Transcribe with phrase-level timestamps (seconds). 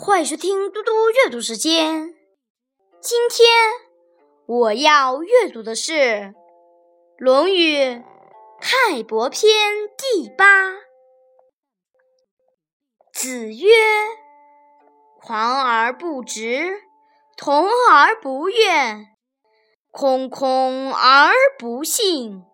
[0.00, 2.14] 欢迎收听嘟嘟阅读时间。
[3.00, 3.48] 今天
[4.46, 5.92] 我要阅读的是
[7.18, 7.76] 《论语·
[8.60, 9.42] 泰伯篇》
[9.98, 10.72] 第八。
[13.12, 13.66] 子曰
[15.20, 16.80] ：“狂而不直，
[17.36, 19.04] 同而不怨，
[19.90, 22.44] 空空而不信，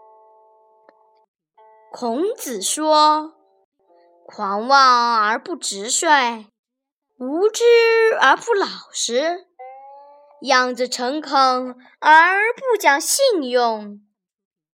[1.90, 3.34] 孔子说。
[4.30, 6.44] 狂妄而不直率，
[7.18, 7.64] 无知
[8.20, 9.46] 而不老实，
[10.42, 14.02] 样子诚恳而不讲信用，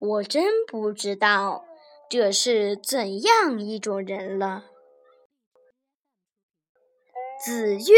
[0.00, 1.64] 我真不知道
[2.10, 4.64] 这是怎样一种人了。
[7.44, 7.94] 子曰：“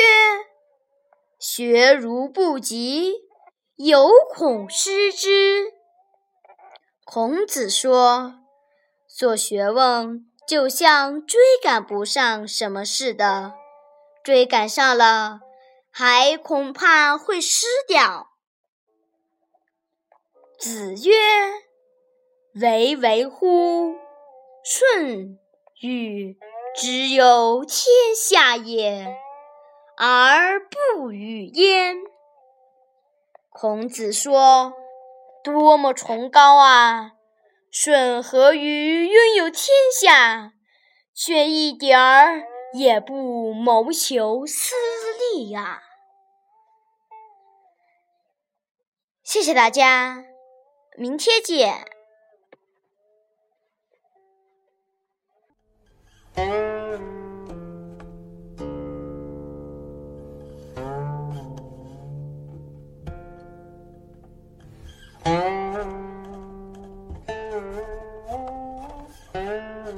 [1.40, 3.14] 学如不及，
[3.76, 5.72] 犹恐失之。”
[7.02, 8.40] 孔子说
[9.08, 13.54] ：“做学问。”就像追赶不上什么似的，
[14.22, 15.40] 追赶上了，
[15.90, 18.28] 还恐怕会失掉。
[20.56, 21.12] 子曰
[22.54, 23.96] ：“唯唯乎！
[24.62, 25.38] 舜
[25.80, 26.38] 禹
[26.76, 29.18] 之有天下也，
[29.96, 31.96] 而不与焉。”
[33.50, 34.74] 孔子说
[35.42, 37.14] ：“多么崇高啊！”
[37.70, 39.68] 舜和禹拥有天
[40.00, 40.52] 下，
[41.14, 44.74] 却一点儿也不谋求私
[45.34, 45.82] 利啊！
[49.22, 50.24] 谢谢大家，
[50.96, 51.95] 明天见。
[69.86, 69.92] Bye.